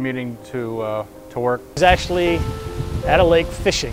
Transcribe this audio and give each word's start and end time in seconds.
commuting 0.00 0.38
to, 0.42 0.80
uh, 0.80 1.06
to 1.28 1.38
work. 1.38 1.60
I 1.60 1.72
was 1.74 1.82
actually 1.82 2.40
at 3.04 3.20
a 3.20 3.22
lake 3.22 3.46
fishing, 3.46 3.92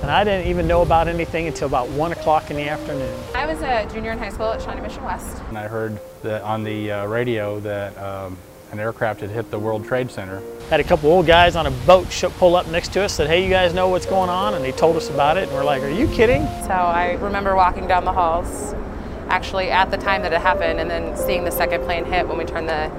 and 0.00 0.08
I 0.08 0.22
didn't 0.22 0.46
even 0.46 0.68
know 0.68 0.82
about 0.82 1.08
anything 1.08 1.48
until 1.48 1.66
about 1.66 1.88
1 1.88 2.12
o'clock 2.12 2.52
in 2.52 2.56
the 2.56 2.68
afternoon. 2.68 3.12
I 3.34 3.44
was 3.44 3.60
a 3.60 3.92
junior 3.92 4.12
in 4.12 4.20
high 4.20 4.28
school 4.28 4.52
at 4.52 4.62
Shawnee 4.62 4.82
Mission 4.82 5.02
West. 5.02 5.42
And 5.48 5.58
I 5.58 5.66
heard 5.66 5.98
that 6.22 6.42
on 6.42 6.62
the 6.62 6.92
uh, 6.92 7.06
radio 7.06 7.58
that 7.58 7.98
um, 7.98 8.38
an 8.70 8.78
aircraft 8.78 9.20
had 9.20 9.30
hit 9.30 9.50
the 9.50 9.58
World 9.58 9.84
Trade 9.84 10.12
Center. 10.12 10.40
Had 10.70 10.78
a 10.78 10.84
couple 10.84 11.10
old 11.10 11.26
guys 11.26 11.56
on 11.56 11.66
a 11.66 11.72
boat 11.72 12.06
pull 12.38 12.54
up 12.54 12.68
next 12.68 12.92
to 12.92 13.02
us, 13.02 13.12
said, 13.12 13.26
hey, 13.26 13.42
you 13.42 13.50
guys 13.50 13.74
know 13.74 13.88
what's 13.88 14.06
going 14.06 14.30
on? 14.30 14.54
And 14.54 14.64
they 14.64 14.70
told 14.70 14.94
us 14.94 15.10
about 15.10 15.38
it, 15.38 15.48
and 15.48 15.52
we're 15.54 15.64
like, 15.64 15.82
are 15.82 15.90
you 15.90 16.06
kidding? 16.06 16.42
So 16.62 16.70
I 16.70 17.14
remember 17.14 17.56
walking 17.56 17.88
down 17.88 18.04
the 18.04 18.12
halls 18.12 18.74
actually 19.26 19.72
at 19.72 19.90
the 19.90 19.96
time 19.96 20.22
that 20.22 20.32
it 20.32 20.40
happened 20.40 20.78
and 20.78 20.88
then 20.88 21.16
seeing 21.16 21.42
the 21.42 21.50
second 21.50 21.82
plane 21.82 22.04
hit 22.04 22.28
when 22.28 22.38
we 22.38 22.44
turned 22.44 22.68
the 22.68 22.92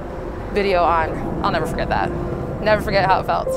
video 0.54 0.84
on. 0.84 1.10
I'll 1.44 1.52
never 1.52 1.66
forget 1.66 1.88
that. 1.88 2.10
Never 2.64 2.82
forget 2.82 3.06
how 3.06 3.20
it 3.20 3.26
felt. 3.26 3.50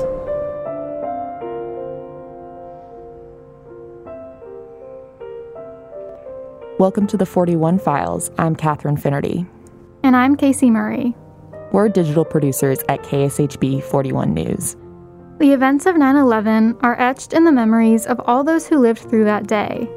Welcome 6.77 7.07
to 7.07 7.17
the 7.17 7.25
41 7.25 7.79
Files. 7.79 8.29
I'm 8.37 8.53
Katharine 8.53 8.97
Finnerty. 8.97 9.45
And 10.03 10.15
I'm 10.15 10.35
Casey 10.35 10.69
Murray. 10.69 11.15
We're 11.71 11.87
digital 11.87 12.25
producers 12.25 12.79
at 12.89 13.01
KSHB 13.03 13.81
41 13.81 14.33
News. 14.33 14.75
The 15.39 15.53
events 15.53 15.85
of 15.85 15.95
9 15.95 16.15
11 16.17 16.77
are 16.81 16.99
etched 16.99 17.31
in 17.31 17.45
the 17.45 17.51
memories 17.51 18.05
of 18.05 18.19
all 18.25 18.43
those 18.43 18.67
who 18.67 18.77
lived 18.77 18.99
through 18.99 19.23
that 19.23 19.47
day. 19.47 19.89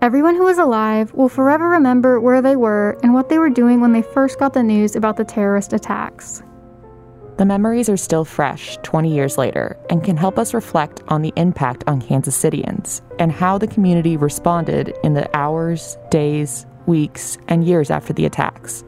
Everyone 0.00 0.34
who 0.34 0.48
is 0.48 0.56
alive 0.56 1.12
will 1.12 1.28
forever 1.28 1.68
remember 1.68 2.18
where 2.18 2.40
they 2.40 2.56
were 2.56 2.98
and 3.02 3.12
what 3.12 3.28
they 3.28 3.38
were 3.38 3.50
doing 3.50 3.82
when 3.82 3.92
they 3.92 4.00
first 4.00 4.38
got 4.38 4.54
the 4.54 4.62
news 4.62 4.96
about 4.96 5.18
the 5.18 5.24
terrorist 5.24 5.74
attacks. 5.74 6.42
The 7.40 7.46
memories 7.46 7.88
are 7.88 7.96
still 7.96 8.26
fresh 8.26 8.76
20 8.82 9.14
years 9.14 9.38
later 9.38 9.78
and 9.88 10.04
can 10.04 10.18
help 10.18 10.38
us 10.38 10.52
reflect 10.52 11.02
on 11.08 11.22
the 11.22 11.32
impact 11.36 11.82
on 11.86 12.02
Kansas 12.02 12.36
Cityans 12.36 13.00
and 13.18 13.32
how 13.32 13.56
the 13.56 13.66
community 13.66 14.18
responded 14.18 14.92
in 15.02 15.14
the 15.14 15.34
hours, 15.34 15.96
days, 16.10 16.66
weeks, 16.84 17.38
and 17.48 17.64
years 17.64 17.90
after 17.90 18.12
the 18.12 18.26
attacks. 18.26 18.84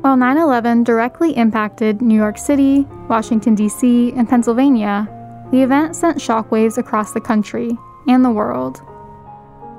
While 0.00 0.16
9 0.16 0.36
11 0.36 0.82
directly 0.82 1.30
impacted 1.36 2.02
New 2.02 2.16
York 2.16 2.38
City, 2.38 2.88
Washington, 3.08 3.54
D.C., 3.54 4.12
and 4.16 4.28
Pennsylvania, 4.28 5.08
the 5.52 5.62
event 5.62 5.94
sent 5.94 6.18
shockwaves 6.18 6.76
across 6.76 7.12
the 7.12 7.20
country 7.20 7.70
and 8.08 8.24
the 8.24 8.32
world. 8.32 8.82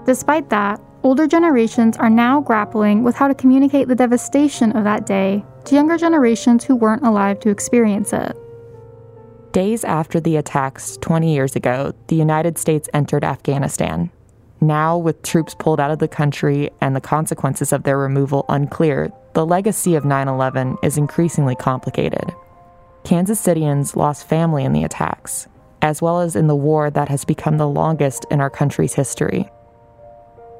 Despite 0.05 0.49
that, 0.49 0.79
older 1.05 1.27
generations 1.27 1.95
are 1.97 2.09
now 2.09 2.41
grappling 2.41 3.03
with 3.03 3.15
how 3.15 3.27
to 3.27 3.35
communicate 3.35 3.87
the 3.87 3.93
devastation 3.93 4.71
of 4.75 4.83
that 4.83 5.05
day 5.05 5.45
to 5.63 5.75
younger 5.75 5.99
generations 5.99 6.63
who 6.63 6.75
weren't 6.75 7.05
alive 7.05 7.39
to 7.39 7.51
experience 7.51 8.11
it. 8.11 8.35
Days 9.51 9.83
after 9.83 10.19
the 10.19 10.35
attacks 10.35 10.97
20 10.97 11.31
years 11.31 11.55
ago, 11.55 11.93
the 12.07 12.15
United 12.15 12.57
States 12.57 12.89
entered 12.91 13.23
Afghanistan. 13.23 14.09
Now, 14.61 14.97
with 14.97 15.21
troops 15.21 15.53
pulled 15.53 15.79
out 15.79 15.91
of 15.91 15.99
the 15.99 16.07
country 16.07 16.71
and 16.81 16.95
the 16.95 17.01
consequences 17.01 17.71
of 17.71 17.83
their 17.83 17.99
removal 17.99 18.43
unclear, 18.49 19.11
the 19.33 19.45
legacy 19.45 19.93
of 19.93 20.05
9 20.05 20.27
11 20.27 20.77
is 20.81 20.97
increasingly 20.97 21.55
complicated. 21.55 22.33
Kansas 23.03 23.39
Cityans 23.39 23.95
lost 23.95 24.27
family 24.27 24.63
in 24.63 24.73
the 24.73 24.83
attacks, 24.83 25.47
as 25.83 26.01
well 26.01 26.19
as 26.19 26.35
in 26.35 26.47
the 26.47 26.55
war 26.55 26.89
that 26.89 27.09
has 27.09 27.23
become 27.23 27.57
the 27.57 27.69
longest 27.69 28.25
in 28.31 28.41
our 28.41 28.49
country's 28.49 28.95
history. 28.95 29.47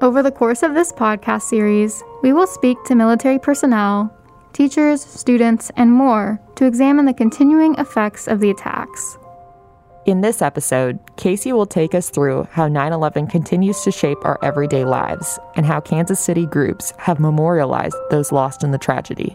Over 0.02 0.22
the 0.22 0.30
course 0.30 0.62
of 0.62 0.74
this 0.74 0.92
podcast 0.92 1.42
series, 1.42 2.02
we 2.22 2.34
will 2.34 2.46
speak 2.46 2.76
to 2.84 2.94
military 2.94 3.38
personnel, 3.38 4.14
teachers, 4.52 5.02
students, 5.02 5.70
and 5.74 5.90
more 5.90 6.38
to 6.56 6.66
examine 6.66 7.06
the 7.06 7.14
continuing 7.14 7.74
effects 7.76 8.28
of 8.28 8.40
the 8.40 8.50
attacks. 8.50 9.16
In 10.04 10.20
this 10.20 10.42
episode, 10.42 10.98
Casey 11.16 11.50
will 11.50 11.64
take 11.64 11.94
us 11.94 12.10
through 12.10 12.46
how 12.52 12.68
9 12.68 12.92
11 12.92 13.26
continues 13.28 13.80
to 13.82 13.90
shape 13.90 14.18
our 14.22 14.38
everyday 14.44 14.84
lives 14.84 15.38
and 15.54 15.64
how 15.64 15.80
Kansas 15.80 16.20
City 16.20 16.44
groups 16.44 16.92
have 16.98 17.18
memorialized 17.18 17.96
those 18.10 18.32
lost 18.32 18.62
in 18.62 18.72
the 18.72 18.78
tragedy. 18.78 19.34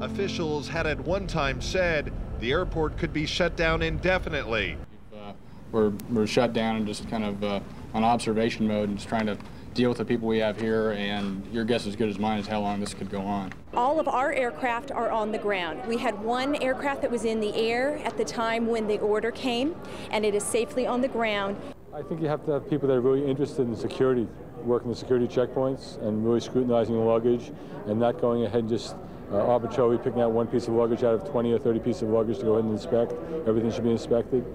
Officials 0.00 0.68
had 0.68 0.86
at 0.86 0.98
one 1.00 1.26
time 1.26 1.60
said 1.60 2.12
the 2.40 2.50
airport 2.52 2.96
could 2.98 3.12
be 3.12 3.26
shut 3.26 3.56
down 3.56 3.82
indefinitely. 3.82 4.76
Uh, 5.14 5.32
we're, 5.72 5.90
we're 6.10 6.26
shut 6.26 6.52
down 6.52 6.76
and 6.76 6.86
just 6.86 7.08
kind 7.08 7.24
of 7.24 7.44
uh, 7.44 7.60
on 7.94 8.04
observation 8.04 8.66
mode 8.66 8.88
and 8.88 8.98
just 8.98 9.08
trying 9.08 9.26
to 9.26 9.36
deal 9.74 9.88
with 9.88 9.98
the 9.98 10.04
people 10.04 10.26
we 10.26 10.38
have 10.38 10.60
here, 10.60 10.92
and 10.92 11.46
your 11.52 11.64
guess 11.64 11.82
is 11.82 11.88
as 11.88 11.96
good 11.96 12.08
as 12.08 12.18
mine 12.18 12.40
as 12.40 12.46
how 12.46 12.60
long 12.60 12.80
this 12.80 12.92
could 12.92 13.08
go 13.08 13.20
on. 13.20 13.52
All 13.74 14.00
of 14.00 14.08
our 14.08 14.32
aircraft 14.32 14.90
are 14.90 15.10
on 15.10 15.30
the 15.30 15.38
ground. 15.38 15.80
We 15.86 15.96
had 15.96 16.20
one 16.22 16.56
aircraft 16.56 17.02
that 17.02 17.10
was 17.10 17.24
in 17.24 17.38
the 17.38 17.54
air 17.54 17.98
at 17.98 18.16
the 18.16 18.24
time 18.24 18.66
when 18.66 18.88
the 18.88 18.98
order 18.98 19.30
came, 19.30 19.76
and 20.10 20.24
it 20.24 20.34
is 20.34 20.42
safely 20.42 20.86
on 20.86 21.00
the 21.00 21.08
ground. 21.08 21.56
I 22.00 22.02
think 22.02 22.22
you 22.22 22.28
have 22.28 22.46
to 22.46 22.52
have 22.52 22.70
people 22.70 22.88
that 22.88 22.94
are 22.94 23.00
really 23.02 23.26
interested 23.26 23.68
in 23.68 23.76
security, 23.76 24.26
working 24.64 24.88
the 24.88 24.96
security 24.96 25.28
checkpoints 25.28 26.00
and 26.00 26.24
really 26.24 26.40
scrutinizing 26.40 26.94
the 26.94 27.00
luggage 27.02 27.52
and 27.86 28.00
not 28.00 28.22
going 28.22 28.44
ahead 28.44 28.60
and 28.60 28.70
just 28.70 28.96
uh, 29.30 29.36
arbitrarily 29.36 29.98
picking 29.98 30.22
out 30.22 30.32
one 30.32 30.46
piece 30.46 30.66
of 30.66 30.72
luggage 30.72 31.04
out 31.04 31.12
of 31.12 31.28
20 31.28 31.52
or 31.52 31.58
30 31.58 31.78
pieces 31.80 32.02
of 32.02 32.08
luggage 32.08 32.38
to 32.38 32.44
go 32.44 32.52
ahead 32.54 32.64
and 32.64 32.72
inspect. 32.72 33.12
Everything 33.46 33.70
should 33.70 33.84
be 33.84 33.90
inspected. 33.90 34.46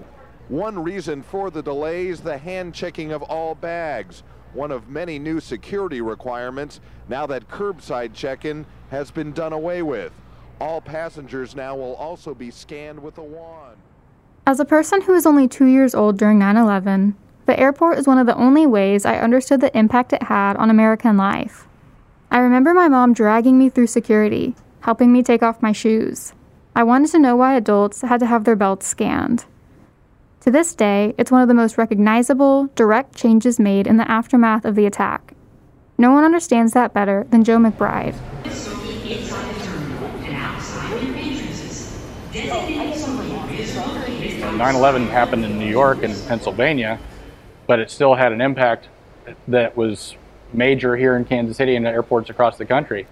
One 0.48 0.82
reason 0.82 1.22
for 1.22 1.52
the 1.52 1.62
delays, 1.62 2.20
the 2.20 2.36
hand 2.36 2.74
checking 2.74 3.12
of 3.12 3.22
all 3.22 3.54
bags. 3.54 4.24
One 4.52 4.72
of 4.72 4.88
many 4.88 5.20
new 5.20 5.38
security 5.38 6.00
requirements 6.00 6.80
now 7.08 7.26
that 7.26 7.46
curbside 7.48 8.12
check-in 8.12 8.66
has 8.90 9.12
been 9.12 9.30
done 9.30 9.52
away 9.52 9.82
with. 9.82 10.12
All 10.60 10.80
passengers 10.80 11.54
now 11.54 11.76
will 11.76 11.94
also 11.94 12.34
be 12.34 12.50
scanned 12.50 13.00
with 13.00 13.18
a 13.18 13.22
wand. 13.22 13.76
As 14.48 14.58
a 14.58 14.64
person 14.64 15.02
who 15.02 15.12
was 15.12 15.26
only 15.26 15.46
two 15.46 15.66
years 15.66 15.94
old 15.94 16.16
during 16.16 16.40
9 16.40 16.56
11, 16.56 17.16
the 17.46 17.58
airport 17.58 17.98
is 17.98 18.06
one 18.06 18.18
of 18.18 18.26
the 18.26 18.36
only 18.36 18.66
ways 18.66 19.06
I 19.06 19.18
understood 19.18 19.60
the 19.60 19.76
impact 19.76 20.12
it 20.12 20.24
had 20.24 20.56
on 20.56 20.68
American 20.68 21.16
life. 21.16 21.66
I 22.30 22.38
remember 22.38 22.74
my 22.74 22.88
mom 22.88 23.12
dragging 23.14 23.56
me 23.56 23.70
through 23.70 23.86
security, 23.86 24.56
helping 24.80 25.12
me 25.12 25.22
take 25.22 25.42
off 25.42 25.62
my 25.62 25.72
shoes. 25.72 26.32
I 26.74 26.82
wanted 26.82 27.10
to 27.12 27.18
know 27.20 27.36
why 27.36 27.54
adults 27.54 28.02
had 28.02 28.20
to 28.20 28.26
have 28.26 28.44
their 28.44 28.56
belts 28.56 28.86
scanned. 28.86 29.44
To 30.40 30.50
this 30.50 30.74
day, 30.74 31.14
it's 31.18 31.30
one 31.30 31.40
of 31.40 31.48
the 31.48 31.54
most 31.54 31.78
recognizable, 31.78 32.68
direct 32.74 33.14
changes 33.14 33.58
made 33.58 33.86
in 33.86 33.96
the 33.96 34.10
aftermath 34.10 34.64
of 34.64 34.74
the 34.74 34.86
attack. 34.86 35.32
No 35.98 36.12
one 36.12 36.24
understands 36.24 36.72
that 36.72 36.92
better 36.92 37.26
than 37.30 37.44
Joe 37.44 37.58
McBride. 37.58 38.14
9/11 44.56 45.08
happened 45.08 45.44
in 45.44 45.58
New 45.58 45.66
York 45.68 46.02
and 46.02 46.14
Pennsylvania, 46.28 46.98
but 47.66 47.78
it 47.78 47.90
still 47.90 48.14
had 48.14 48.32
an 48.32 48.40
impact 48.40 48.88
that 49.48 49.76
was 49.76 50.16
major 50.52 50.96
here 50.96 51.16
in 51.16 51.24
Kansas 51.24 51.56
City 51.56 51.76
and 51.76 51.86
airports 51.86 52.30
across 52.30 52.58
the 52.58 52.64
country. 52.64 53.06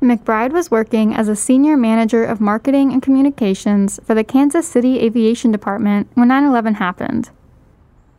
McBride 0.00 0.52
was 0.52 0.70
working 0.70 1.14
as 1.14 1.28
a 1.28 1.36
senior 1.36 1.76
manager 1.76 2.24
of 2.24 2.40
marketing 2.40 2.90
and 2.90 3.02
communications 3.02 4.00
for 4.04 4.14
the 4.14 4.24
Kansas 4.24 4.66
City 4.66 5.00
Aviation 5.00 5.52
Department 5.52 6.08
when 6.14 6.28
9 6.28 6.44
11 6.44 6.74
happened. 6.74 7.30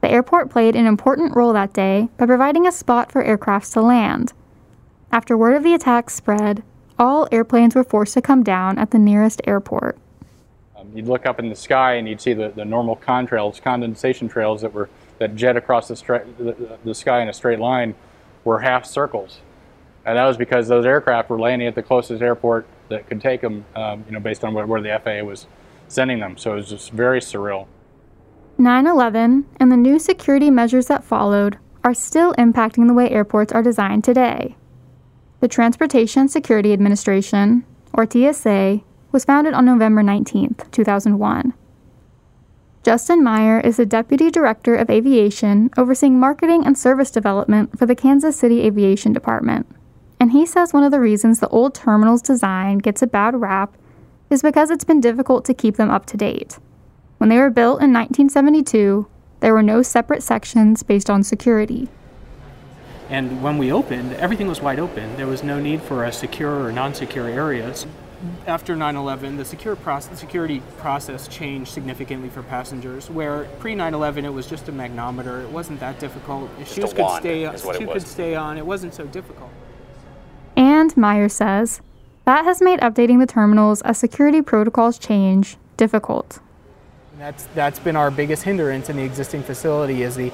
The 0.01 0.09
airport 0.09 0.51
played 0.51 0.75
an 0.75 0.85
important 0.85 1.35
role 1.35 1.53
that 1.53 1.73
day 1.73 2.09
by 2.17 2.27
providing 2.27 2.67
a 2.67 2.71
spot 2.71 3.11
for 3.11 3.23
aircrafts 3.23 3.73
to 3.73 3.81
land. 3.81 4.33
After 5.11 5.35
word 5.35 5.55
of 5.55 5.63
the 5.63 5.73
attack 5.73 6.09
spread, 6.11 6.63
all 6.99 7.27
airplanes 7.31 7.73
were 7.73 7.83
forced 7.83 8.13
to 8.13 8.21
come 8.21 8.43
down 8.43 8.77
at 8.77 8.91
the 8.91 8.99
nearest 8.99 9.41
airport. 9.45 9.97
Um, 10.77 10.87
you'd 10.93 11.07
look 11.07 11.25
up 11.25 11.39
in 11.39 11.49
the 11.49 11.55
sky 11.55 11.95
and 11.95 12.07
you'd 12.07 12.21
see 12.21 12.33
the, 12.33 12.49
the 12.49 12.65
normal 12.65 12.95
contrails, 12.95 13.61
condensation 13.61 14.27
trails 14.27 14.61
that 14.61 14.71
were 14.71 14.89
that 15.21 15.35
jet 15.35 15.55
across 15.55 15.87
the, 15.87 15.95
the, 16.37 16.77
the 16.83 16.93
sky 16.93 17.21
in 17.21 17.29
a 17.29 17.33
straight 17.33 17.59
line 17.59 17.95
were 18.43 18.59
half 18.59 18.85
circles 18.85 19.39
and 20.05 20.17
that 20.17 20.25
was 20.25 20.37
because 20.37 20.67
those 20.67 20.85
aircraft 20.85 21.29
were 21.29 21.39
landing 21.39 21.67
at 21.67 21.75
the 21.75 21.83
closest 21.83 22.21
airport 22.21 22.65
that 22.89 23.07
could 23.07 23.21
take 23.21 23.41
them, 23.41 23.65
um, 23.75 24.03
you 24.07 24.13
know, 24.13 24.19
based 24.19 24.43
on 24.43 24.53
where, 24.53 24.65
where 24.65 24.81
the 24.81 24.99
FAA 25.03 25.23
was 25.23 25.45
sending 25.87 26.19
them. 26.19 26.37
So 26.37 26.53
it 26.53 26.55
was 26.55 26.69
just 26.69 26.91
very 26.91 27.19
surreal. 27.19 27.67
9 28.57 28.87
11 28.87 29.45
and 29.59 29.71
the 29.71 29.77
new 29.77 29.99
security 29.99 30.49
measures 30.49 30.87
that 30.87 31.03
followed 31.03 31.57
are 31.83 31.93
still 31.93 32.33
impacting 32.33 32.87
the 32.87 32.93
way 32.93 33.09
airports 33.09 33.51
are 33.53 33.63
designed 33.63 34.03
today. 34.03 34.55
The 35.39 35.47
Transportation 35.47 36.27
Security 36.27 36.71
Administration, 36.73 37.65
or 37.93 38.07
TSA, 38.09 38.81
was 39.11 39.25
founded 39.25 39.53
on 39.53 39.65
November 39.65 40.03
19, 40.03 40.55
2001. 40.71 41.53
Justin 42.83 43.23
Meyer 43.23 43.59
is 43.59 43.77
the 43.77 43.85
Deputy 43.85 44.31
Director 44.31 44.75
of 44.75 44.89
Aviation 44.89 45.69
overseeing 45.77 46.19
marketing 46.19 46.65
and 46.65 46.77
service 46.77 47.11
development 47.11 47.77
for 47.77 47.85
the 47.85 47.95
Kansas 47.95 48.35
City 48.35 48.61
Aviation 48.61 49.13
Department 49.13 49.67
and 50.21 50.33
he 50.33 50.45
says 50.45 50.71
one 50.71 50.83
of 50.83 50.91
the 50.91 50.99
reasons 50.99 51.39
the 51.39 51.47
old 51.47 51.73
terminal's 51.73 52.21
design 52.21 52.77
gets 52.77 53.01
a 53.01 53.07
bad 53.07 53.41
rap 53.41 53.75
is 54.29 54.43
because 54.43 54.69
it's 54.69 54.83
been 54.83 55.01
difficult 55.01 55.43
to 55.45 55.53
keep 55.55 55.77
them 55.77 55.89
up 55.89 56.05
to 56.05 56.15
date. 56.15 56.59
When 57.17 57.29
they 57.31 57.39
were 57.39 57.49
built 57.49 57.81
in 57.81 57.91
1972, 57.91 59.07
there 59.39 59.51
were 59.51 59.63
no 59.63 59.81
separate 59.81 60.21
sections 60.21 60.83
based 60.83 61.09
on 61.09 61.23
security. 61.23 61.89
And 63.09 63.41
when 63.41 63.57
we 63.57 63.71
opened, 63.71 64.13
everything 64.13 64.47
was 64.47 64.61
wide 64.61 64.77
open. 64.77 65.17
There 65.17 65.25
was 65.25 65.41
no 65.41 65.59
need 65.59 65.81
for 65.81 66.03
a 66.03 66.11
secure 66.11 66.65
or 66.65 66.71
non-secure 66.71 67.27
areas. 67.27 67.87
After 68.45 68.75
9/11, 68.75 69.37
the 69.37 69.45
secure 69.45 69.75
process, 69.75 70.19
security 70.19 70.61
process 70.77 71.27
changed 71.27 71.71
significantly 71.71 72.29
for 72.29 72.43
passengers. 72.43 73.09
Where 73.09 73.45
pre 73.59 73.75
9/11, 73.75 74.25
it 74.25 74.33
was 74.33 74.45
just 74.45 74.69
a 74.69 74.71
magnometer. 74.71 75.43
It 75.43 75.49
wasn't 75.49 75.79
that 75.79 75.99
difficult. 75.99 76.49
Shoes 76.65 76.93
could 76.93 77.09
stay. 77.17 77.43
is 77.45 77.65
what 77.65 77.77
shoe 77.77 77.87
could 77.87 78.07
stay 78.07 78.35
on. 78.35 78.57
It 78.57 78.65
wasn't 78.65 78.93
so 78.93 79.05
difficult. 79.05 79.49
And 80.55 80.95
Meyer 80.95 81.29
says 81.29 81.81
that 82.25 82.45
has 82.45 82.61
made 82.61 82.79
updating 82.81 83.19
the 83.19 83.25
terminals 83.25 83.81
as 83.81 83.97
security 83.97 84.41
protocols 84.41 84.99
change 84.99 85.57
difficult. 85.77 86.39
That's 87.17 87.47
that's 87.55 87.79
been 87.79 87.95
our 87.95 88.11
biggest 88.11 88.43
hindrance 88.43 88.89
in 88.89 88.97
the 88.97 89.03
existing 89.03 89.43
facility 89.43 90.03
is 90.03 90.15
the 90.15 90.31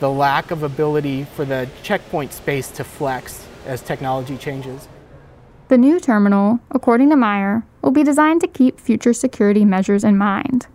the 0.00 0.10
lack 0.10 0.50
of 0.50 0.62
ability 0.62 1.24
for 1.24 1.44
the 1.44 1.68
checkpoint 1.82 2.32
space 2.32 2.70
to 2.70 2.84
flex 2.84 3.44
as 3.66 3.82
technology 3.82 4.36
changes. 4.36 4.88
The 5.68 5.76
new 5.76 6.00
terminal, 6.00 6.60
according 6.70 7.10
to 7.10 7.16
Meyer, 7.16 7.62
will 7.82 7.90
be 7.90 8.02
designed 8.02 8.40
to 8.40 8.46
keep 8.46 8.80
future 8.80 9.12
security 9.12 9.66
measures 9.66 10.02
in 10.02 10.16
mind. 10.16 10.66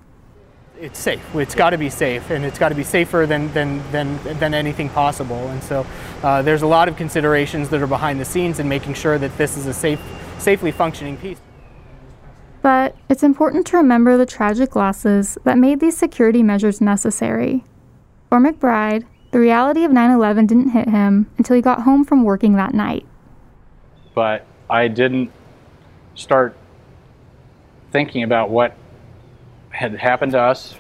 It's 0.80 1.00
safe. 1.00 1.24
It's 1.34 1.56
got 1.56 1.72
to 1.72 1.80
be 1.80 1.90
safe, 1.90 2.30
and 2.30 2.46
it's 2.46 2.60
got 2.60 2.70
to 2.70 2.76
be 2.76 2.84
safer 2.84 3.26
than 3.26 3.52
than 3.54 3.82
than 3.92 4.22
than 4.38 4.54
anything 4.54 4.90
possible. 4.90 5.48
And 5.48 5.64
so, 5.64 5.86
uh, 6.22 6.44
there's 6.44 6.62
a 6.62 6.68
lot 6.68 6.88
of 6.88 6.96
considerations 6.96 7.70
that 7.70 7.82
are 7.82 7.88
behind 7.88 8.20
the 8.20 8.26
scenes 8.26 8.60
in 8.60 8.70
making 8.70 8.94
sure 8.94 9.18
that 9.18 9.36
this 9.38 9.58
is 9.58 9.66
a 9.66 9.74
safe, 9.74 10.00
safely 10.38 10.72
functioning 10.72 11.18
piece. 11.18 11.40
But 12.62 12.96
it's 13.10 13.24
important 13.24 13.66
to 13.68 13.78
remember 13.78 14.16
the 14.18 14.26
tragic 14.26 14.76
losses 14.76 15.38
that 15.44 15.58
made 15.58 15.80
these 15.80 15.98
security 15.98 16.44
measures 16.44 16.82
necessary. 16.82 17.64
For 18.30 18.40
McBride, 18.40 19.06
the 19.32 19.40
reality 19.40 19.84
of 19.84 19.92
9 19.92 20.12
11 20.12 20.46
didn't 20.46 20.70
hit 20.70 20.90
him 20.90 21.32
until 21.38 21.56
he 21.56 21.62
got 21.62 21.82
home 21.82 22.04
from 22.06 22.24
working 22.24 22.54
that 22.58 22.74
night. 22.74 23.06
but 24.14 24.46
I 24.70 24.88
didn't 24.88 25.32
start 26.16 26.56
thinking 27.92 28.24
about 28.24 28.50
what 28.50 28.76
had 29.70 29.96
happened 29.96 30.32
to 30.34 30.40
us 30.40 30.76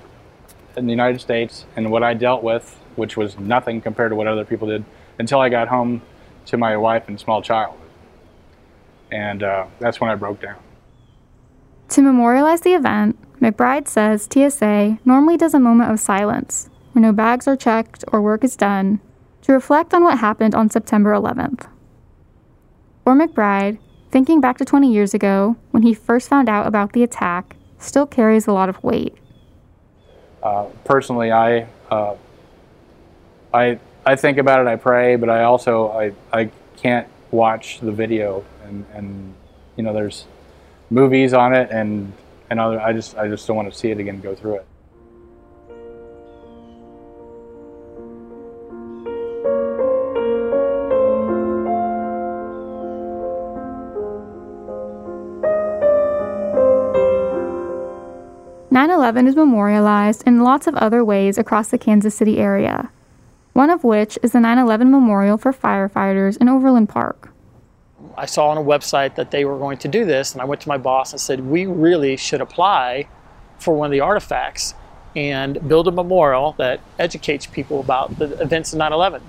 in 0.77 0.85
the 0.85 0.91
United 0.91 1.21
States 1.21 1.65
and 1.75 1.91
what 1.91 2.03
I 2.03 2.13
dealt 2.13 2.43
with, 2.43 2.79
which 2.95 3.17
was 3.17 3.37
nothing 3.37 3.81
compared 3.81 4.11
to 4.11 4.15
what 4.15 4.27
other 4.27 4.45
people 4.45 4.67
did, 4.67 4.83
until 5.19 5.39
I 5.39 5.49
got 5.49 5.67
home 5.67 6.01
to 6.47 6.57
my 6.57 6.77
wife 6.77 7.07
and 7.07 7.19
small 7.19 7.41
child. 7.41 7.75
And 9.11 9.43
uh, 9.43 9.67
that's 9.79 10.01
when 10.01 10.09
I 10.09 10.15
broke 10.15 10.41
down. 10.41 10.57
To 11.89 12.01
memorialize 12.01 12.61
the 12.61 12.73
event, 12.73 13.17
McBride 13.39 13.87
says 13.87 14.27
TSA 14.31 14.99
normally 15.05 15.37
does 15.37 15.53
a 15.53 15.59
moment 15.59 15.91
of 15.91 15.99
silence 15.99 16.69
where 16.93 17.01
no 17.01 17.11
bags 17.11 17.47
are 17.47 17.55
checked 17.55 18.03
or 18.11 18.21
work 18.21 18.43
is 18.43 18.55
done 18.55 18.99
to 19.41 19.51
reflect 19.51 19.93
on 19.93 20.03
what 20.03 20.19
happened 20.19 20.55
on 20.55 20.69
September 20.69 21.11
11th. 21.11 21.67
For 23.03 23.13
McBride, 23.13 23.79
thinking 24.11 24.39
back 24.39 24.57
to 24.59 24.65
20 24.65 24.91
years 24.91 25.13
ago 25.13 25.57
when 25.71 25.83
he 25.83 25.93
first 25.93 26.29
found 26.29 26.47
out 26.47 26.67
about 26.67 26.93
the 26.93 27.03
attack 27.03 27.57
still 27.77 28.07
carries 28.07 28.47
a 28.47 28.53
lot 28.53 28.69
of 28.69 28.81
weight. 28.81 29.13
Uh, 30.41 30.65
personally, 30.85 31.29
I, 31.29 31.67
uh, 31.91 32.15
I, 33.53 33.77
I 34.05 34.15
think 34.15 34.37
about 34.37 34.61
it. 34.61 34.67
I 34.67 34.77
pray, 34.77 35.17
but 35.17 35.29
I 35.29 35.43
also 35.43 35.89
I, 35.91 36.13
I 36.31 36.49
can't 36.77 37.07
watch 37.31 37.81
the 37.81 37.91
video, 37.91 38.45
and, 38.63 38.85
and 38.93 39.33
you 39.75 39.83
know 39.83 39.93
there's 39.93 40.25
movies 40.89 41.33
on 41.33 41.53
it, 41.53 41.69
and 41.71 42.13
and 42.49 42.59
other. 42.59 42.79
I 42.79 42.93
just 42.93 43.17
I 43.17 43.27
just 43.27 43.47
don't 43.47 43.55
want 43.55 43.71
to 43.71 43.77
see 43.77 43.91
it 43.91 43.99
again. 43.99 44.19
Go 44.19 44.35
through 44.35 44.55
it. 44.55 44.65
Nine 59.03 59.09
11 59.15 59.27
is 59.27 59.35
memorialized 59.35 60.23
in 60.25 60.43
lots 60.43 60.65
of 60.65 60.75
other 60.75 61.03
ways 61.03 61.37
across 61.37 61.67
the 61.67 61.77
Kansas 61.77 62.15
City 62.15 62.39
area, 62.39 62.89
one 63.51 63.69
of 63.69 63.83
which 63.83 64.17
is 64.23 64.31
the 64.31 64.39
9 64.39 64.57
11 64.57 64.89
Memorial 64.89 65.37
for 65.37 65.51
Firefighters 65.51 66.37
in 66.37 66.47
Overland 66.47 66.87
Park. 66.87 67.29
I 68.17 68.25
saw 68.25 68.47
on 68.47 68.57
a 68.57 68.63
website 68.63 69.15
that 69.15 69.29
they 69.29 69.43
were 69.43 69.57
going 69.57 69.77
to 69.79 69.89
do 69.89 70.05
this, 70.05 70.31
and 70.31 70.41
I 70.41 70.45
went 70.45 70.61
to 70.61 70.69
my 70.69 70.77
boss 70.77 71.11
and 71.11 71.19
said, 71.19 71.41
We 71.41 71.65
really 71.65 72.15
should 72.15 72.39
apply 72.39 73.09
for 73.59 73.75
one 73.75 73.87
of 73.87 73.91
the 73.91 73.99
artifacts 73.99 74.73
and 75.17 75.67
build 75.67 75.89
a 75.89 75.91
memorial 75.91 76.55
that 76.57 76.79
educates 76.97 77.45
people 77.45 77.81
about 77.81 78.17
the 78.17 78.41
events 78.41 78.71
of 78.71 78.79
9 78.79 78.93
11. 78.93 79.21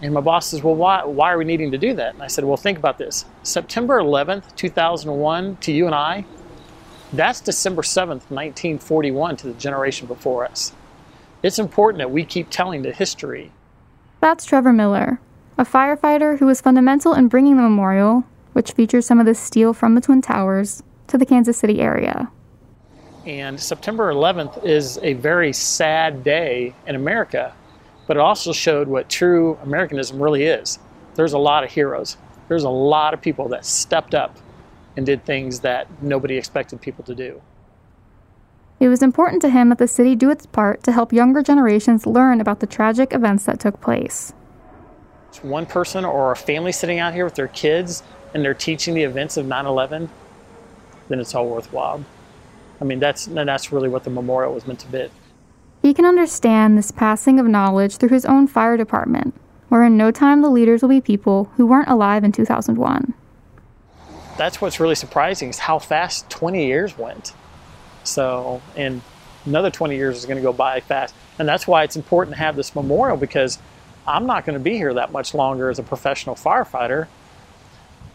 And 0.00 0.14
my 0.14 0.22
boss 0.22 0.46
says, 0.46 0.62
Well, 0.62 0.76
why, 0.76 1.04
why 1.04 1.30
are 1.30 1.36
we 1.36 1.44
needing 1.44 1.72
to 1.72 1.78
do 1.78 1.92
that? 1.92 2.14
And 2.14 2.22
I 2.22 2.28
said, 2.28 2.46
Well, 2.46 2.56
think 2.56 2.78
about 2.78 2.96
this. 2.96 3.26
September 3.42 4.00
11th, 4.00 4.56
2001, 4.56 5.56
to 5.56 5.72
you 5.72 5.84
and 5.84 5.94
I, 5.94 6.24
that's 7.12 7.40
December 7.40 7.82
7th, 7.82 8.30
1941, 8.30 9.36
to 9.38 9.46
the 9.46 9.54
generation 9.54 10.06
before 10.06 10.44
us. 10.44 10.72
It's 11.42 11.58
important 11.58 11.98
that 11.98 12.10
we 12.10 12.24
keep 12.24 12.50
telling 12.50 12.82
the 12.82 12.92
history 12.92 13.52
That's 14.20 14.44
Trevor 14.44 14.72
Miller, 14.72 15.20
a 15.56 15.64
firefighter 15.64 16.38
who 16.38 16.46
was 16.46 16.60
fundamental 16.60 17.14
in 17.14 17.28
bringing 17.28 17.56
the 17.56 17.62
memorial, 17.62 18.24
which 18.52 18.72
features 18.72 19.06
some 19.06 19.20
of 19.20 19.26
the 19.26 19.34
steel 19.34 19.72
from 19.72 19.94
the 19.94 20.00
Twin 20.00 20.20
Towers, 20.20 20.82
to 21.06 21.16
the 21.16 21.24
Kansas 21.24 21.56
City 21.56 21.80
area. 21.80 22.30
And 23.24 23.58
September 23.58 24.12
11th 24.12 24.64
is 24.64 24.98
a 25.02 25.14
very 25.14 25.52
sad 25.52 26.22
day 26.24 26.74
in 26.86 26.94
America, 26.94 27.54
but 28.06 28.16
it 28.16 28.20
also 28.20 28.52
showed 28.52 28.88
what 28.88 29.08
true 29.08 29.58
Americanism 29.62 30.20
really 30.20 30.44
is. 30.44 30.78
There's 31.14 31.32
a 31.32 31.38
lot 31.38 31.64
of 31.64 31.70
heroes. 31.70 32.16
There's 32.48 32.64
a 32.64 32.70
lot 32.70 33.14
of 33.14 33.20
people 33.20 33.48
that 33.48 33.64
stepped 33.64 34.14
up 34.14 34.36
and 34.98 35.06
did 35.06 35.24
things 35.24 35.60
that 35.60 35.86
nobody 36.02 36.36
expected 36.36 36.80
people 36.80 37.04
to 37.04 37.14
do. 37.14 37.40
It 38.80 38.88
was 38.88 39.00
important 39.00 39.40
to 39.42 39.48
him 39.48 39.68
that 39.68 39.78
the 39.78 39.86
city 39.86 40.16
do 40.16 40.28
its 40.28 40.44
part 40.44 40.82
to 40.82 40.90
help 40.90 41.12
younger 41.12 41.40
generations 41.40 42.04
learn 42.04 42.40
about 42.40 42.58
the 42.58 42.66
tragic 42.66 43.14
events 43.14 43.44
that 43.44 43.60
took 43.60 43.80
place. 43.80 44.32
It's 45.28 45.44
one 45.44 45.66
person 45.66 46.04
or 46.04 46.32
a 46.32 46.36
family 46.36 46.72
sitting 46.72 46.98
out 46.98 47.14
here 47.14 47.24
with 47.24 47.36
their 47.36 47.46
kids 47.46 48.02
and 48.34 48.44
they're 48.44 48.54
teaching 48.54 48.94
the 48.94 49.04
events 49.04 49.36
of 49.36 49.46
9 49.46 49.66
11, 49.66 50.10
then 51.08 51.20
it's 51.20 51.32
all 51.32 51.48
worthwhile. 51.48 52.04
I 52.80 52.84
mean, 52.84 52.98
that's, 52.98 53.26
that's 53.26 53.70
really 53.70 53.88
what 53.88 54.02
the 54.02 54.10
memorial 54.10 54.52
was 54.52 54.66
meant 54.66 54.80
to 54.80 54.88
be. 54.88 55.08
He 55.80 55.94
can 55.94 56.06
understand 56.06 56.76
this 56.76 56.90
passing 56.90 57.38
of 57.38 57.46
knowledge 57.46 57.98
through 57.98 58.08
his 58.08 58.24
own 58.24 58.48
fire 58.48 58.76
department, 58.76 59.32
where 59.68 59.84
in 59.84 59.96
no 59.96 60.10
time 60.10 60.42
the 60.42 60.50
leaders 60.50 60.82
will 60.82 60.88
be 60.88 61.00
people 61.00 61.52
who 61.56 61.68
weren't 61.68 61.88
alive 61.88 62.24
in 62.24 62.32
2001. 62.32 63.14
That's 64.38 64.60
what's 64.60 64.80
really 64.80 64.94
surprising 64.94 65.50
is 65.50 65.58
how 65.58 65.78
fast 65.78 66.30
20 66.30 66.64
years 66.64 66.96
went. 66.96 67.34
So, 68.04 68.62
and 68.76 69.02
another 69.44 69.70
20 69.70 69.96
years 69.96 70.16
is 70.16 70.24
going 70.24 70.36
to 70.36 70.42
go 70.42 70.52
by 70.52 70.80
fast. 70.80 71.14
And 71.38 71.46
that's 71.46 71.66
why 71.66 71.82
it's 71.82 71.96
important 71.96 72.36
to 72.36 72.42
have 72.42 72.56
this 72.56 72.74
memorial 72.74 73.16
because 73.16 73.58
I'm 74.06 74.26
not 74.26 74.46
going 74.46 74.54
to 74.56 74.62
be 74.62 74.76
here 74.76 74.94
that 74.94 75.12
much 75.12 75.34
longer 75.34 75.68
as 75.68 75.78
a 75.78 75.82
professional 75.82 76.34
firefighter. 76.34 77.08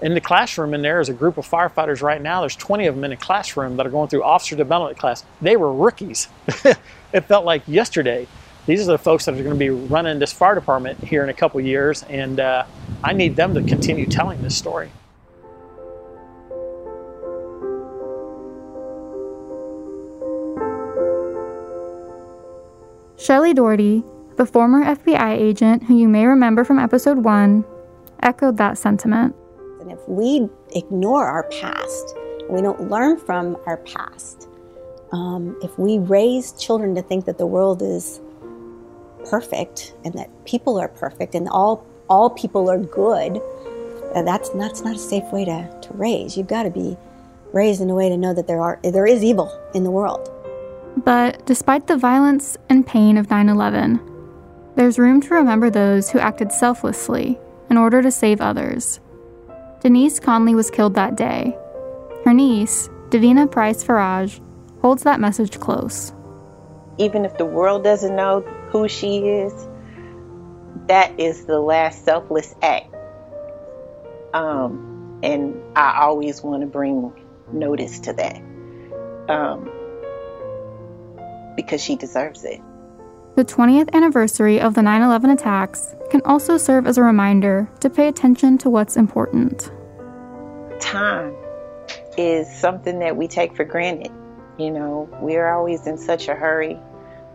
In 0.01 0.15
the 0.15 0.21
classroom, 0.21 0.73
in 0.73 0.81
there 0.81 0.99
is 0.99 1.07
a 1.07 1.13
group 1.13 1.37
of 1.37 1.47
firefighters 1.47 2.01
right 2.01 2.21
now. 2.21 2.39
There's 2.39 2.55
20 2.55 2.87
of 2.87 2.95
them 2.95 3.03
in 3.03 3.11
a 3.11 3.17
classroom 3.17 3.77
that 3.77 3.85
are 3.85 3.91
going 3.91 4.09
through 4.09 4.23
officer 4.23 4.55
development 4.55 4.97
class. 4.97 5.23
They 5.41 5.55
were 5.55 5.71
rookies. 5.71 6.27
it 7.13 7.21
felt 7.21 7.45
like 7.45 7.63
yesterday. 7.67 8.27
These 8.65 8.87
are 8.87 8.91
the 8.93 8.97
folks 8.97 9.25
that 9.25 9.35
are 9.35 9.43
going 9.43 9.49
to 9.49 9.55
be 9.55 9.69
running 9.69 10.19
this 10.19 10.31
fire 10.31 10.55
department 10.55 11.03
here 11.03 11.21
in 11.21 11.29
a 11.29 11.33
couple 11.33 11.59
years, 11.59 12.03
and 12.03 12.39
uh, 12.39 12.65
I 13.03 13.11
need 13.11 13.35
them 13.35 13.53
to 13.55 13.61
continue 13.61 14.05
telling 14.05 14.41
this 14.41 14.57
story. 14.57 14.89
Shelley 23.23 23.53
Doherty, 23.53 24.03
the 24.35 24.45
former 24.45 24.83
FBI 24.83 25.39
agent 25.39 25.83
who 25.83 25.97
you 25.97 26.09
may 26.09 26.25
remember 26.25 26.65
from 26.65 26.77
episode 26.77 27.19
1, 27.19 27.63
echoed 28.21 28.57
that 28.57 28.77
sentiment. 28.77 29.33
And 29.79 29.89
if 29.89 30.09
we 30.09 30.49
ignore 30.75 31.25
our 31.25 31.43
past, 31.43 32.17
we 32.49 32.61
don't 32.61 32.89
learn 32.89 33.17
from 33.17 33.55
our 33.65 33.77
past, 33.77 34.49
um, 35.13 35.57
if 35.63 35.79
we 35.79 35.99
raise 35.99 36.51
children 36.51 36.95
to 36.95 37.01
think 37.01 37.23
that 37.23 37.37
the 37.37 37.45
world 37.45 37.81
is 37.81 38.19
perfect 39.29 39.93
and 40.03 40.13
that 40.15 40.29
people 40.43 40.77
are 40.77 40.89
perfect 40.89 41.33
and 41.33 41.47
all 41.47 41.87
all 42.09 42.29
people 42.29 42.69
are 42.69 42.77
good, 42.77 43.41
uh, 44.15 44.21
that's 44.23 44.49
that's 44.49 44.83
not 44.83 44.97
a 44.97 44.99
safe 44.99 45.31
way 45.31 45.45
to, 45.45 45.79
to 45.81 45.93
raise. 45.93 46.35
You've 46.35 46.47
got 46.47 46.63
to 46.63 46.69
be 46.69 46.97
raised 47.53 47.79
in 47.79 47.89
a 47.89 47.95
way 47.95 48.09
to 48.09 48.17
know 48.17 48.33
that 48.33 48.47
there 48.47 48.59
are 48.59 48.81
there 48.83 49.07
is 49.07 49.23
evil 49.23 49.49
in 49.73 49.85
the 49.85 49.91
world. 49.91 50.29
But 50.97 51.45
despite 51.45 51.87
the 51.87 51.97
violence 51.97 52.57
and 52.69 52.85
pain 52.85 53.17
of 53.17 53.29
9 53.29 53.49
11, 53.49 53.99
there's 54.75 54.99
room 54.99 55.21
to 55.21 55.33
remember 55.35 55.69
those 55.69 56.09
who 56.09 56.19
acted 56.19 56.51
selflessly 56.51 57.37
in 57.69 57.77
order 57.77 58.01
to 58.01 58.11
save 58.11 58.41
others. 58.41 58.99
Denise 59.81 60.19
Conley 60.19 60.55
was 60.55 60.71
killed 60.71 60.95
that 60.95 61.15
day. 61.15 61.57
Her 62.23 62.33
niece, 62.33 62.89
Davina 63.09 63.49
Price 63.51 63.83
Faraj, 63.83 64.39
holds 64.81 65.03
that 65.03 65.19
message 65.19 65.59
close. 65.59 66.13
Even 66.97 67.25
if 67.25 67.37
the 67.37 67.45
world 67.45 67.83
doesn't 67.83 68.15
know 68.15 68.41
who 68.69 68.87
she 68.87 69.19
is, 69.19 69.53
that 70.87 71.19
is 71.19 71.45
the 71.45 71.59
last 71.59 72.05
selfless 72.05 72.55
act. 72.61 72.93
Um, 74.33 75.19
and 75.23 75.55
I 75.75 76.01
always 76.01 76.41
want 76.41 76.61
to 76.61 76.67
bring 76.67 77.13
notice 77.51 77.99
to 78.01 78.13
that 78.13 78.37
um, 79.29 79.69
because 81.55 81.81
she 81.81 81.95
deserves 81.95 82.43
it. 82.43 82.61
The 83.35 83.43
20th 83.43 83.91
anniversary 83.93 84.59
of 84.59 84.75
the 84.75 84.81
9 84.83 85.01
11 85.01 85.31
attacks 85.31 85.95
can 86.11 86.21
also 86.23 86.57
serve 86.57 86.85
as 86.85 86.99
a 86.99 87.03
reminder 87.03 87.67
to 87.79 87.89
pay 87.89 88.07
attention 88.07 88.57
to 88.59 88.69
what's 88.69 88.95
important. 88.95 89.71
Time 90.79 91.35
is 92.17 92.47
something 92.59 92.99
that 92.99 93.17
we 93.17 93.27
take 93.27 93.55
for 93.55 93.63
granted. 93.63 94.11
You 94.59 94.69
know, 94.69 95.09
we're 95.19 95.51
always 95.51 95.87
in 95.87 95.97
such 95.97 96.27
a 96.27 96.35
hurry 96.35 96.79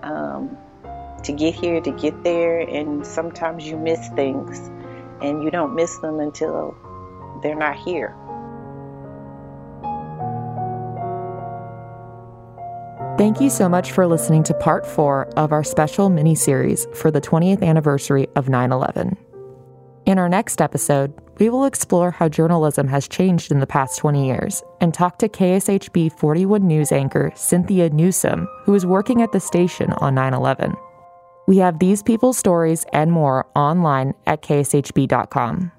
um, 0.02 0.56
to 1.25 1.32
get 1.32 1.54
here, 1.54 1.80
to 1.80 1.90
get 1.90 2.22
there, 2.22 2.60
and 2.60 3.04
sometimes 3.04 3.66
you 3.66 3.76
miss 3.76 4.08
things 4.10 4.58
and 5.20 5.42
you 5.42 5.50
don't 5.50 5.75
miss 5.75 5.98
them 5.98 6.20
until 6.20 6.76
they're 7.42 7.56
not 7.56 7.76
here. 7.76 8.14
Thank 13.18 13.40
you 13.40 13.50
so 13.50 13.68
much 13.68 13.90
for 13.90 14.06
listening 14.06 14.44
to 14.44 14.54
part 14.54 14.87
four 14.87 15.26
of 15.37 15.50
our 15.50 15.64
special 15.64 16.08
mini 16.08 16.37
series 16.37 16.87
for 16.94 17.10
the 17.10 17.20
20th 17.20 17.64
anniversary 17.64 18.28
of 18.37 18.48
9 18.48 18.70
11. 18.70 19.16
In 20.06 20.20
our 20.20 20.28
next 20.28 20.62
episode, 20.62 21.12
we 21.40 21.50
will 21.50 21.64
explore 21.64 22.12
how 22.12 22.28
journalism 22.28 22.87
has 22.87 23.08
changed 23.08 23.50
in 23.50 23.58
the 23.58 23.66
past 23.66 23.98
20 23.98 24.25
years 24.25 24.62
and 24.80 24.94
talk 24.94 25.18
to 25.18 25.28
KSHB 25.28 26.16
41 26.16 26.64
news 26.64 26.92
anchor 26.92 27.32
Cynthia 27.34 27.90
Newsom, 27.90 28.46
who 28.62 28.72
is 28.76 28.87
working 28.87 29.20
at 29.20 29.32
the 29.32 29.40
station 29.40 29.92
on 29.94 30.14
9 30.14 30.32
11. 30.32 30.76
We 31.48 31.56
have 31.56 31.80
these 31.80 32.04
people's 32.04 32.38
stories 32.38 32.87
and 32.92 33.10
more 33.10 33.48
online 33.56 34.14
at 34.28 34.42
kshb.com. 34.42 35.72